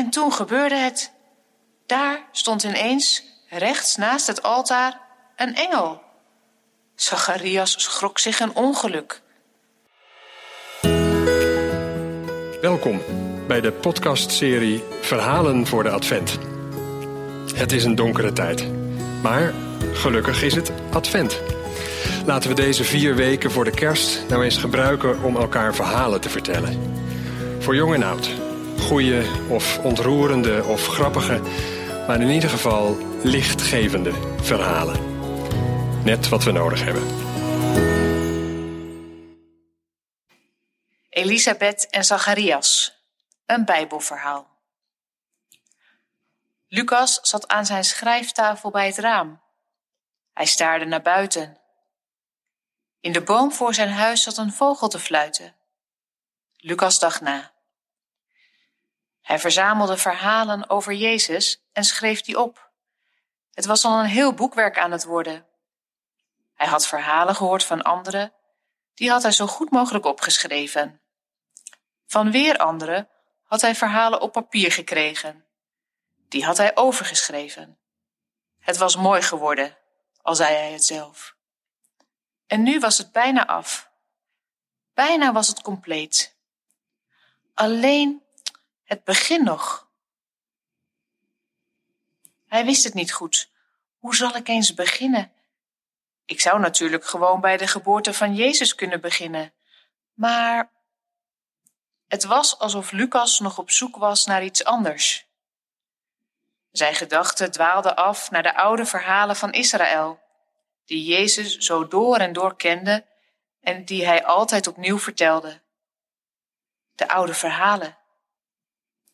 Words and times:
En 0.00 0.10
toen 0.10 0.32
gebeurde 0.32 0.74
het. 0.74 1.12
Daar 1.86 2.28
stond 2.32 2.62
ineens, 2.62 3.24
rechts 3.48 3.96
naast 3.96 4.26
het 4.26 4.42
altaar, 4.42 5.00
een 5.36 5.54
engel. 5.54 6.02
Zacharias 6.94 7.74
schrok 7.82 8.18
zich 8.18 8.40
een 8.40 8.54
ongeluk. 8.54 9.22
Welkom 12.60 13.00
bij 13.46 13.60
de 13.60 13.72
podcastserie 13.72 14.82
Verhalen 15.00 15.66
voor 15.66 15.82
de 15.82 15.90
Advent. 15.90 16.38
Het 17.54 17.72
is 17.72 17.84
een 17.84 17.94
donkere 17.94 18.32
tijd, 18.32 18.66
maar 19.22 19.54
gelukkig 19.92 20.42
is 20.42 20.54
het 20.54 20.72
Advent. 20.92 21.40
Laten 22.26 22.48
we 22.48 22.54
deze 22.54 22.84
vier 22.84 23.14
weken 23.14 23.50
voor 23.50 23.64
de 23.64 23.70
kerst 23.74 24.28
nou 24.28 24.44
eens 24.44 24.58
gebruiken 24.58 25.22
om 25.22 25.36
elkaar 25.36 25.74
verhalen 25.74 26.20
te 26.20 26.28
vertellen. 26.28 26.98
Voor 27.58 27.74
jong 27.74 27.94
en 27.94 28.02
oud. 28.02 28.39
Goeie 28.90 29.48
of 29.48 29.78
ontroerende 29.78 30.64
of 30.64 30.86
grappige, 30.86 31.40
maar 32.06 32.20
in 32.20 32.28
ieder 32.28 32.50
geval 32.50 32.96
lichtgevende 33.22 34.12
verhalen. 34.42 34.98
Net 36.04 36.28
wat 36.28 36.44
we 36.44 36.50
nodig 36.50 36.84
hebben. 36.84 37.02
Elisabeth 41.08 41.90
en 41.90 42.04
Zacharias. 42.04 42.98
Een 43.46 43.64
Bijbelverhaal. 43.64 44.48
Lucas 46.68 47.18
zat 47.22 47.48
aan 47.48 47.66
zijn 47.66 47.84
schrijftafel 47.84 48.70
bij 48.70 48.86
het 48.86 48.98
raam. 48.98 49.40
Hij 50.32 50.46
staarde 50.46 50.84
naar 50.84 51.02
buiten. 51.02 51.58
In 53.00 53.12
de 53.12 53.22
boom 53.22 53.52
voor 53.52 53.74
zijn 53.74 53.90
huis 53.90 54.22
zat 54.22 54.36
een 54.36 54.52
vogel 54.52 54.88
te 54.88 54.98
fluiten. 54.98 55.54
Lucas 56.56 56.98
dacht 56.98 57.20
na. 57.20 57.58
Hij 59.30 59.38
verzamelde 59.38 59.96
verhalen 59.96 60.70
over 60.70 60.92
Jezus 60.92 61.62
en 61.72 61.84
schreef 61.84 62.20
die 62.20 62.40
op. 62.40 62.70
Het 63.52 63.64
was 63.66 63.84
al 63.84 63.98
een 63.98 64.06
heel 64.06 64.34
boekwerk 64.34 64.78
aan 64.78 64.90
het 64.90 65.04
worden. 65.04 65.46
Hij 66.54 66.66
had 66.66 66.86
verhalen 66.86 67.34
gehoord 67.34 67.64
van 67.64 67.82
anderen, 67.82 68.32
die 68.94 69.10
had 69.10 69.22
hij 69.22 69.32
zo 69.32 69.46
goed 69.46 69.70
mogelijk 69.70 70.04
opgeschreven. 70.04 71.00
Van 72.06 72.30
weer 72.30 72.56
anderen 72.56 73.08
had 73.44 73.60
hij 73.60 73.74
verhalen 73.74 74.20
op 74.20 74.32
papier 74.32 74.72
gekregen. 74.72 75.44
Die 76.28 76.44
had 76.44 76.56
hij 76.56 76.76
overgeschreven. 76.76 77.78
Het 78.58 78.76
was 78.76 78.96
mooi 78.96 79.22
geworden, 79.22 79.76
al 80.22 80.34
zei 80.34 80.54
hij 80.54 80.72
het 80.72 80.84
zelf. 80.84 81.34
En 82.46 82.62
nu 82.62 82.78
was 82.78 82.98
het 82.98 83.12
bijna 83.12 83.46
af. 83.46 83.90
Bijna 84.94 85.32
was 85.32 85.48
het 85.48 85.62
compleet. 85.62 86.36
Alleen 87.54 88.22
het 88.90 89.04
begin 89.04 89.44
nog. 89.44 89.88
Hij 92.46 92.64
wist 92.64 92.84
het 92.84 92.94
niet 92.94 93.12
goed. 93.12 93.50
Hoe 93.98 94.14
zal 94.14 94.36
ik 94.36 94.48
eens 94.48 94.74
beginnen? 94.74 95.32
Ik 96.24 96.40
zou 96.40 96.60
natuurlijk 96.60 97.04
gewoon 97.04 97.40
bij 97.40 97.56
de 97.56 97.66
geboorte 97.66 98.14
van 98.14 98.34
Jezus 98.34 98.74
kunnen 98.74 99.00
beginnen. 99.00 99.52
Maar 100.14 100.70
het 102.08 102.24
was 102.24 102.58
alsof 102.58 102.90
Lucas 102.90 103.38
nog 103.38 103.58
op 103.58 103.70
zoek 103.70 103.96
was 103.96 104.26
naar 104.26 104.44
iets 104.44 104.64
anders. 104.64 105.26
Zijn 106.70 106.94
gedachten 106.94 107.50
dwaalden 107.50 107.96
af 107.96 108.30
naar 108.30 108.42
de 108.42 108.54
oude 108.54 108.86
verhalen 108.86 109.36
van 109.36 109.52
Israël, 109.52 110.20
die 110.84 111.04
Jezus 111.04 111.56
zo 111.56 111.88
door 111.88 112.16
en 112.16 112.32
door 112.32 112.56
kende 112.56 113.06
en 113.60 113.84
die 113.84 114.06
hij 114.06 114.24
altijd 114.24 114.66
opnieuw 114.66 114.98
vertelde. 114.98 115.60
De 116.94 117.08
oude 117.08 117.34
verhalen. 117.34 117.98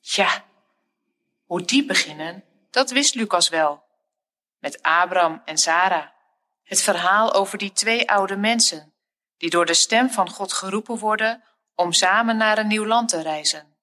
Ja, 0.09 0.45
hoe 1.45 1.63
die 1.63 1.85
beginnen, 1.85 2.45
dat 2.71 2.91
wist 2.91 3.15
Lucas 3.15 3.49
wel. 3.49 3.85
Met 4.59 4.83
Abraham 4.83 5.43
en 5.45 5.59
Sarah. 5.59 6.09
Het 6.63 6.83
verhaal 6.83 7.35
over 7.35 7.59
die 7.59 7.73
twee 7.73 8.11
oude 8.11 8.37
mensen, 8.37 8.95
die 9.37 9.51
door 9.51 9.67
de 9.67 9.75
stem 9.75 10.11
van 10.11 10.31
God 10.31 10.53
geroepen 10.53 10.99
worden 10.99 11.45
om 11.75 11.93
samen 11.93 12.37
naar 12.37 12.59
een 12.59 12.67
nieuw 12.67 12.87
land 12.87 13.09
te 13.09 13.23
reizen. 13.23 13.77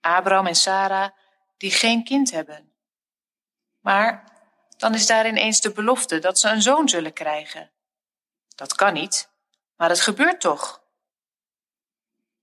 Abraham 0.00 0.46
en 0.46 0.54
Sarah, 0.54 1.10
die 1.56 1.70
geen 1.70 2.04
kind 2.04 2.30
hebben. 2.30 2.72
Maar 3.80 4.24
dan 4.76 4.94
is 4.94 5.06
daar 5.06 5.26
ineens 5.26 5.60
de 5.60 5.72
belofte 5.72 6.18
dat 6.18 6.38
ze 6.38 6.48
een 6.48 6.62
zoon 6.62 6.88
zullen 6.88 7.12
krijgen. 7.12 7.70
Dat 8.48 8.74
kan 8.74 8.92
niet, 8.92 9.30
maar 9.76 9.88
het 9.88 10.00
gebeurt 10.00 10.40
toch. 10.40 10.82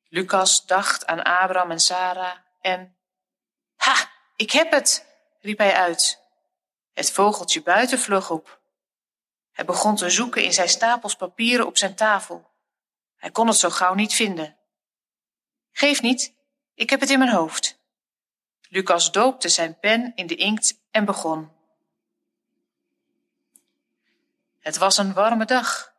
Lucas 0.07 0.65
dacht 0.65 1.05
aan 1.05 1.23
Abraham 1.23 1.71
en 1.71 1.79
Sarah 1.79 2.45
en. 2.59 2.97
Ha, 3.75 4.11
ik 4.35 4.51
heb 4.51 4.71
het, 4.71 5.05
riep 5.39 5.57
hij 5.57 5.73
uit. 5.73 6.21
Het 6.93 7.11
vogeltje 7.11 7.61
buiten 7.61 7.99
vloog 7.99 8.29
op. 8.29 8.59
Hij 9.51 9.65
begon 9.65 9.95
te 9.95 10.09
zoeken 10.09 10.43
in 10.43 10.53
zijn 10.53 10.69
stapels 10.69 11.15
papieren 11.15 11.65
op 11.65 11.77
zijn 11.77 11.95
tafel. 11.95 12.51
Hij 13.15 13.31
kon 13.31 13.47
het 13.47 13.57
zo 13.57 13.69
gauw 13.69 13.93
niet 13.93 14.13
vinden. 14.13 14.57
Geef 15.71 16.01
niet, 16.01 16.33
ik 16.73 16.89
heb 16.89 16.99
het 16.99 17.09
in 17.09 17.19
mijn 17.19 17.31
hoofd. 17.31 17.79
Lucas 18.69 19.11
doopte 19.11 19.49
zijn 19.49 19.79
pen 19.79 20.11
in 20.15 20.27
de 20.27 20.35
inkt 20.35 20.79
en 20.91 21.05
begon. 21.05 21.51
Het 24.59 24.77
was 24.77 24.97
een 24.97 25.13
warme 25.13 25.45
dag. 25.45 25.93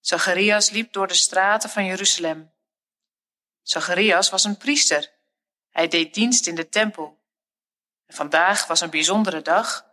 Zacharias 0.00 0.70
liep 0.70 0.92
door 0.92 1.06
de 1.06 1.14
straten 1.14 1.70
van 1.70 1.84
Jeruzalem. 1.84 2.52
Zacharias 3.62 4.30
was 4.30 4.44
een 4.44 4.56
priester. 4.56 5.13
Hij 5.74 5.88
deed 5.88 6.14
dienst 6.14 6.46
in 6.46 6.54
de 6.54 6.68
tempel. 6.68 7.22
vandaag 8.06 8.66
was 8.66 8.80
een 8.80 8.90
bijzondere 8.90 9.42
dag, 9.42 9.86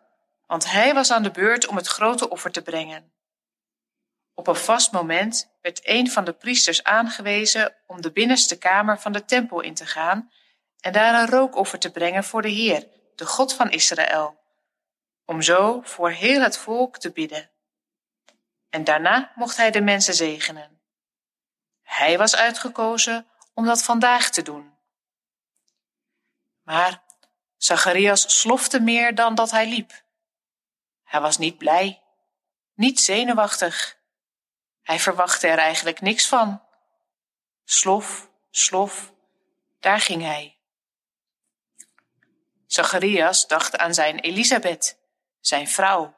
want 0.45 0.71
hij 0.71 0.93
was 0.93 1.11
aan 1.11 1.23
de 1.23 1.31
beurt 1.31 1.67
om 1.67 1.75
het 1.75 1.87
grote 1.87 2.29
offer 2.29 2.51
te 2.51 2.61
brengen. 2.61 3.13
Op 4.33 4.47
een 4.47 4.55
vast 4.55 4.91
moment 4.91 5.51
werd 5.61 5.79
een 5.83 6.11
van 6.11 6.23
de 6.23 6.33
priesters 6.33 6.83
aangewezen 6.83 7.75
om 7.87 8.01
de 8.01 8.11
binnenste 8.11 8.57
kamer 8.57 8.99
van 8.99 9.11
de 9.11 9.25
tempel 9.25 9.61
in 9.61 9.73
te 9.73 9.85
gaan 9.85 10.31
en 10.79 10.93
daar 10.93 11.21
een 11.21 11.29
rookoffer 11.29 11.79
te 11.79 11.91
brengen 11.91 12.23
voor 12.23 12.41
de 12.41 12.49
Heer, 12.49 12.87
de 13.15 13.25
God 13.25 13.53
van 13.53 13.71
Israël, 13.71 14.39
om 15.25 15.41
zo 15.41 15.81
voor 15.83 16.09
heel 16.09 16.41
het 16.41 16.57
volk 16.57 16.97
te 16.97 17.11
bidden. 17.11 17.49
En 18.69 18.83
daarna 18.83 19.31
mocht 19.35 19.57
hij 19.57 19.71
de 19.71 19.81
mensen 19.81 20.13
zegenen. 20.13 20.81
Hij 21.81 22.17
was 22.17 22.35
uitgekozen 22.35 23.27
om 23.53 23.65
dat 23.65 23.83
vandaag 23.83 24.29
te 24.29 24.41
doen. 24.41 24.70
Maar 26.71 27.03
Zacharias 27.57 28.39
slofte 28.39 28.79
meer 28.79 29.15
dan 29.15 29.35
dat 29.35 29.51
hij 29.51 29.67
liep. 29.67 30.03
Hij 31.03 31.21
was 31.21 31.37
niet 31.37 31.57
blij, 31.57 32.01
niet 32.73 32.99
zenuwachtig. 32.99 33.97
Hij 34.81 34.99
verwachtte 34.99 35.47
er 35.47 35.57
eigenlijk 35.57 36.01
niks 36.01 36.27
van. 36.27 36.61
Slof, 37.63 38.29
slof, 38.49 39.13
daar 39.79 39.99
ging 39.99 40.21
hij. 40.21 40.57
Zacharias 42.65 43.47
dacht 43.47 43.77
aan 43.77 43.93
zijn 43.93 44.19
Elisabeth, 44.19 44.97
zijn 45.39 45.67
vrouw. 45.67 46.15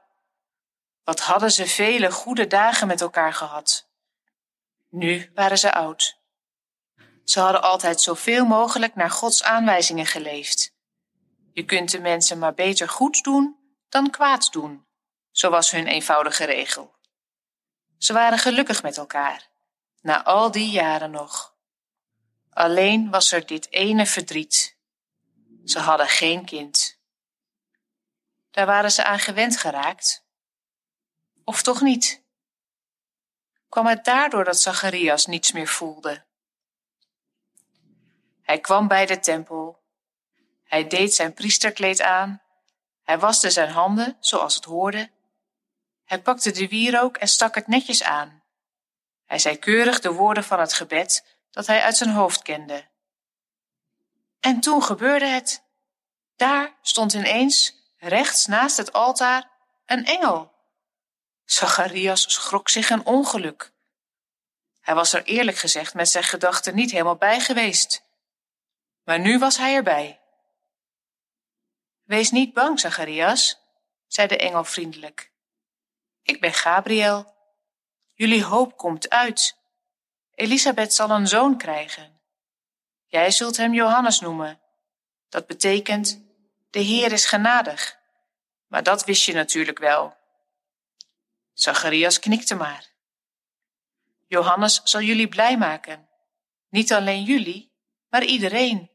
Wat 1.03 1.19
hadden 1.19 1.51
ze 1.51 1.67
vele 1.67 2.11
goede 2.11 2.47
dagen 2.47 2.87
met 2.87 3.01
elkaar 3.01 3.33
gehad. 3.33 3.87
Nu 4.89 5.31
waren 5.35 5.57
ze 5.57 5.73
oud. 5.73 6.22
Ze 7.23 7.39
hadden 7.39 7.61
altijd 7.61 8.01
zoveel 8.01 8.45
mogelijk 8.45 8.95
naar 8.95 9.11
Gods 9.11 9.43
aanwijzingen 9.43 10.05
geleefd. 10.05 10.73
Je 11.53 11.65
kunt 11.65 11.91
de 11.91 11.99
mensen 11.99 12.39
maar 12.39 12.53
beter 12.53 12.89
goed 12.89 13.23
doen 13.23 13.57
dan 13.89 14.09
kwaad 14.09 14.51
doen, 14.51 14.85
zo 15.31 15.49
was 15.49 15.71
hun 15.71 15.87
eenvoudige 15.87 16.43
regel. 16.43 16.95
Ze 17.97 18.13
waren 18.13 18.37
gelukkig 18.37 18.83
met 18.83 18.97
elkaar, 18.97 19.49
na 20.01 20.23
al 20.23 20.51
die 20.51 20.69
jaren 20.69 21.11
nog. 21.11 21.55
Alleen 22.49 23.09
was 23.09 23.31
er 23.31 23.45
dit 23.45 23.71
ene 23.71 24.05
verdriet. 24.05 24.77
Ze 25.65 25.79
hadden 25.79 26.07
geen 26.07 26.45
kind. 26.45 26.99
Daar 28.51 28.65
waren 28.65 28.91
ze 28.91 29.03
aan 29.03 29.19
gewend 29.19 29.57
geraakt. 29.57 30.25
Of 31.43 31.61
toch 31.61 31.81
niet? 31.81 32.23
Kwam 33.69 33.85
het 33.85 34.05
daardoor 34.05 34.43
dat 34.43 34.59
Zacharias 34.59 35.25
niets 35.25 35.51
meer 35.51 35.67
voelde? 35.67 36.25
Hij 38.43 38.59
kwam 38.59 38.87
bij 38.87 39.05
de 39.05 39.19
tempel. 39.19 39.81
Hij 40.63 40.87
deed 40.87 41.13
zijn 41.13 41.33
priesterkleed 41.33 42.01
aan. 42.01 42.41
Hij 43.03 43.19
waste 43.19 43.49
zijn 43.49 43.69
handen, 43.69 44.17
zoals 44.19 44.55
het 44.55 44.65
hoorde. 44.65 45.11
Hij 46.05 46.21
pakte 46.21 46.51
de 46.51 46.67
wierook 46.67 47.17
en 47.17 47.27
stak 47.27 47.55
het 47.55 47.67
netjes 47.67 48.03
aan. 48.03 48.43
Hij 49.25 49.39
zei 49.39 49.57
keurig 49.57 49.99
de 49.99 50.11
woorden 50.11 50.43
van 50.43 50.59
het 50.59 50.73
gebed 50.73 51.37
dat 51.51 51.67
hij 51.67 51.81
uit 51.81 51.97
zijn 51.97 52.09
hoofd 52.09 52.41
kende. 52.41 52.87
En 54.39 54.59
toen 54.59 54.83
gebeurde 54.83 55.25
het. 55.25 55.63
Daar 56.35 56.73
stond 56.81 57.13
ineens, 57.13 57.75
rechts 57.97 58.45
naast 58.45 58.77
het 58.77 58.93
altaar, 58.93 59.49
een 59.85 60.05
engel. 60.05 60.51
Zacharias 61.45 62.33
schrok 62.33 62.69
zich 62.69 62.89
een 62.89 63.05
ongeluk. 63.05 63.71
Hij 64.81 64.95
was 64.95 65.13
er 65.13 65.23
eerlijk 65.23 65.57
gezegd 65.57 65.93
met 65.93 66.09
zijn 66.09 66.23
gedachten 66.23 66.75
niet 66.75 66.91
helemaal 66.91 67.15
bij 67.15 67.39
geweest. 67.39 68.03
Maar 69.03 69.19
nu 69.19 69.39
was 69.39 69.57
hij 69.57 69.75
erbij. 69.75 70.21
Wees 72.03 72.31
niet 72.31 72.53
bang, 72.53 72.79
Zacharias, 72.79 73.59
zei 74.07 74.27
de 74.27 74.37
engel 74.37 74.63
vriendelijk. 74.63 75.31
Ik 76.21 76.41
ben 76.41 76.53
Gabriel. 76.53 77.33
Jullie 78.13 78.43
hoop 78.43 78.77
komt 78.77 79.09
uit. 79.09 79.57
Elisabeth 80.35 80.93
zal 80.93 81.09
een 81.09 81.27
zoon 81.27 81.57
krijgen. 81.57 82.21
Jij 83.05 83.31
zult 83.31 83.57
hem 83.57 83.73
Johannes 83.73 84.19
noemen. 84.19 84.61
Dat 85.29 85.47
betekent, 85.47 86.21
de 86.69 86.79
Heer 86.79 87.11
is 87.11 87.25
genadig. 87.25 87.97
Maar 88.67 88.83
dat 88.83 89.05
wist 89.05 89.25
je 89.25 89.33
natuurlijk 89.33 89.79
wel. 89.79 90.17
Zacharias 91.53 92.19
knikte 92.19 92.55
maar. 92.55 92.91
Johannes 94.27 94.81
zal 94.83 95.01
jullie 95.01 95.27
blij 95.27 95.57
maken. 95.57 96.07
Niet 96.69 96.93
alleen 96.93 97.23
jullie, 97.23 97.71
maar 98.09 98.23
iedereen. 98.23 98.91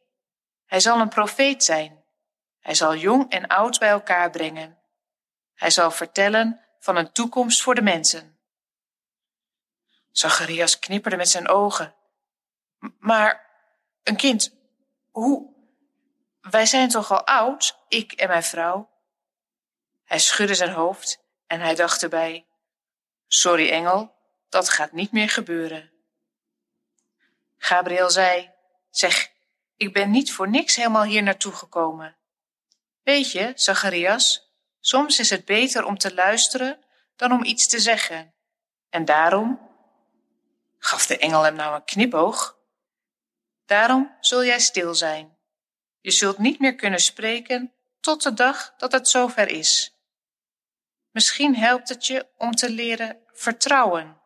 Hij 0.69 0.81
zal 0.81 1.01
een 1.01 1.09
profeet 1.09 1.65
zijn. 1.65 2.05
Hij 2.61 2.75
zal 2.75 2.97
jong 2.97 3.31
en 3.31 3.47
oud 3.47 3.79
bij 3.79 3.89
elkaar 3.89 4.31
brengen. 4.31 4.79
Hij 5.55 5.71
zal 5.71 5.91
vertellen 5.91 6.61
van 6.79 6.97
een 6.97 7.13
toekomst 7.13 7.63
voor 7.63 7.75
de 7.75 7.83
mensen. 7.83 8.39
Zacharias 10.11 10.79
knipperde 10.79 11.17
met 11.17 11.29
zijn 11.29 11.49
ogen. 11.49 11.95
Maar 12.99 13.47
een 14.03 14.17
kind, 14.17 14.55
hoe? 15.11 15.55
Wij 16.41 16.67
zijn 16.67 16.89
toch 16.89 17.11
al 17.11 17.27
oud, 17.27 17.79
ik 17.89 18.13
en 18.13 18.29
mijn 18.29 18.43
vrouw? 18.43 18.91
Hij 20.05 20.19
schudde 20.19 20.55
zijn 20.55 20.73
hoofd 20.73 21.21
en 21.47 21.61
hij 21.61 21.75
dacht 21.75 22.03
erbij: 22.03 22.47
Sorry, 23.27 23.71
engel, 23.71 24.15
dat 24.49 24.69
gaat 24.69 24.93
niet 24.93 25.13
meer 25.13 25.31
gebeuren. 25.31 25.93
Gabriel 27.57 28.11
zei: 28.11 28.51
Zeg, 28.91 29.31
ik 29.79 29.93
ben 29.93 30.11
niet 30.11 30.33
voor 30.33 30.49
niks 30.49 30.77
helemaal 30.77 31.05
hier 31.05 31.23
naartoe 31.23 31.53
gekomen. 31.53 32.17
Weet 33.03 33.31
je, 33.33 33.53
Zacharias, 33.55 34.53
soms 34.81 35.19
is 35.19 35.31
het 35.31 35.45
beter 35.45 35.85
om 35.85 35.99
te 35.99 36.15
luisteren 36.15 36.85
dan 37.17 37.33
om 37.33 37.45
iets 37.45 37.67
te 37.67 37.79
zeggen. 37.79 38.35
En 38.91 39.05
daarom, 39.05 39.61
gaf 40.79 41.07
de 41.07 41.19
engel 41.19 41.43
hem 41.43 41.55
nou 41.55 41.75
een 41.75 41.85
knipoog, 41.85 42.59
daarom 43.67 44.17
zul 44.21 44.45
jij 44.45 44.61
stil 44.61 44.95
zijn. 44.95 45.37
Je 46.01 46.11
zult 46.11 46.39
niet 46.39 46.59
meer 46.59 46.75
kunnen 46.75 47.01
spreken 47.01 47.73
tot 48.01 48.23
de 48.23 48.35
dag 48.35 48.75
dat 48.77 48.93
het 48.93 49.09
zover 49.09 49.49
is. 49.49 49.97
Misschien 51.11 51.57
helpt 51.57 51.89
het 51.89 52.07
je 52.07 52.27
om 52.37 52.55
te 52.55 52.71
leren 52.71 53.19
vertrouwen. 53.33 54.21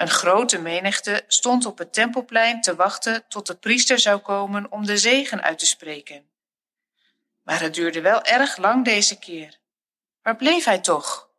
Een 0.00 0.10
grote 0.10 0.58
menigte 0.58 1.24
stond 1.26 1.66
op 1.66 1.78
het 1.78 1.92
tempelplein 1.92 2.60
te 2.60 2.74
wachten 2.74 3.24
tot 3.28 3.46
de 3.46 3.54
priester 3.54 3.98
zou 3.98 4.18
komen 4.18 4.72
om 4.72 4.86
de 4.86 4.98
zegen 4.98 5.42
uit 5.42 5.58
te 5.58 5.66
spreken. 5.66 6.30
Maar 7.42 7.60
het 7.60 7.74
duurde 7.74 8.00
wel 8.00 8.22
erg 8.22 8.56
lang 8.56 8.84
deze 8.84 9.18
keer. 9.18 9.58
Waar 10.22 10.36
bleef 10.36 10.64
hij 10.64 10.78
toch? 10.78 11.30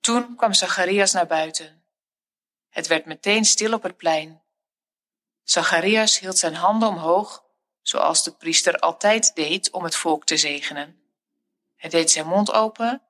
Toen 0.00 0.36
kwam 0.36 0.54
Zacharias 0.54 1.12
naar 1.12 1.26
buiten. 1.26 1.84
Het 2.68 2.86
werd 2.86 3.04
meteen 3.04 3.44
stil 3.44 3.72
op 3.72 3.82
het 3.82 3.96
plein. 3.96 4.42
Zacharias 5.42 6.18
hield 6.18 6.38
zijn 6.38 6.54
handen 6.54 6.88
omhoog, 6.88 7.44
zoals 7.82 8.24
de 8.24 8.32
priester 8.32 8.78
altijd 8.78 9.34
deed 9.34 9.70
om 9.70 9.84
het 9.84 9.96
volk 9.96 10.24
te 10.24 10.36
zegenen. 10.36 11.00
Hij 11.76 11.90
deed 11.90 12.10
zijn 12.10 12.26
mond 12.26 12.52
open, 12.52 13.02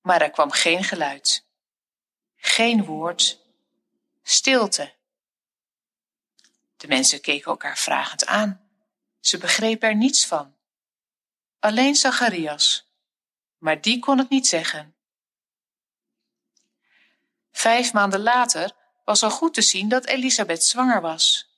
maar 0.00 0.20
er 0.20 0.30
kwam 0.30 0.50
geen 0.50 0.84
geluid. 0.84 1.43
Geen 2.54 2.84
woord, 2.84 3.40
stilte. 4.22 4.92
De 6.76 6.86
mensen 6.86 7.20
keken 7.20 7.50
elkaar 7.50 7.78
vragend 7.78 8.26
aan. 8.26 8.68
Ze 9.20 9.38
begrepen 9.38 9.88
er 9.88 9.94
niets 9.94 10.26
van. 10.26 10.54
Alleen 11.58 11.94
Zacharias, 11.94 12.90
maar 13.58 13.80
die 13.80 13.98
kon 13.98 14.18
het 14.18 14.28
niet 14.28 14.46
zeggen. 14.46 14.94
Vijf 17.52 17.92
maanden 17.92 18.20
later 18.20 18.72
was 19.04 19.22
al 19.22 19.30
goed 19.30 19.54
te 19.54 19.62
zien 19.62 19.88
dat 19.88 20.06
Elisabeth 20.06 20.64
zwanger 20.64 21.00
was. 21.00 21.48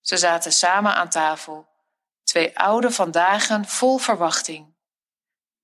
Ze 0.00 0.16
zaten 0.16 0.52
samen 0.52 0.94
aan 0.94 1.10
tafel, 1.10 1.68
twee 2.22 2.58
oude 2.58 2.90
vandagen 2.90 3.64
vol 3.64 3.98
verwachting. 3.98 4.74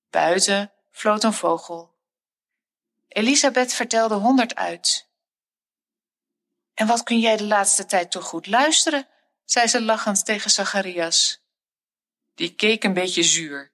Buiten 0.09 0.71
floot 0.91 1.23
een 1.23 1.33
vogel. 1.33 1.96
Elisabeth 3.07 3.73
vertelde 3.73 4.15
honderd 4.15 4.55
uit. 4.55 5.07
En 6.73 6.87
wat 6.87 7.03
kun 7.03 7.19
jij 7.19 7.37
de 7.37 7.43
laatste 7.43 7.85
tijd 7.85 8.11
toch 8.11 8.23
goed 8.23 8.47
luisteren, 8.47 9.07
zei 9.45 9.67
ze 9.67 9.81
lachend 9.81 10.25
tegen 10.25 10.51
Zacharias. 10.51 11.41
Die 12.35 12.55
keek 12.55 12.83
een 12.83 12.93
beetje 12.93 13.23
zuur, 13.23 13.71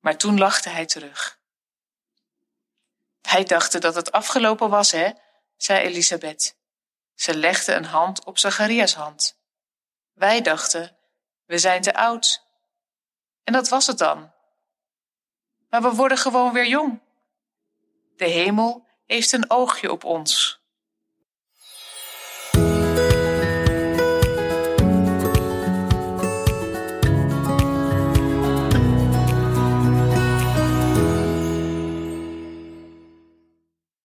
maar 0.00 0.16
toen 0.16 0.38
lachte 0.38 0.68
hij 0.68 0.86
terug. 0.86 1.38
Wij 3.20 3.44
dachten 3.44 3.80
dat 3.80 3.94
het 3.94 4.12
afgelopen 4.12 4.70
was, 4.70 4.90
hè, 4.90 5.10
zei 5.56 5.86
Elisabeth. 5.86 6.56
Ze 7.14 7.36
legde 7.36 7.74
een 7.74 7.84
hand 7.84 8.24
op 8.24 8.38
Zacharias 8.38 8.94
hand. 8.94 9.36
Wij 10.12 10.40
dachten, 10.40 10.96
we 11.44 11.58
zijn 11.58 11.82
te 11.82 11.94
oud. 11.94 12.46
En 13.44 13.52
dat 13.52 13.68
was 13.68 13.86
het 13.86 13.98
dan. 13.98 14.32
Maar 15.70 15.82
we 15.82 15.94
worden 15.94 16.18
gewoon 16.18 16.52
weer 16.52 16.66
jong. 16.66 17.00
De 18.18 18.24
hemel 18.24 18.86
heeft 19.06 19.32
een 19.32 19.50
oogje 19.50 19.92
op 19.92 20.04
ons. 20.04 20.57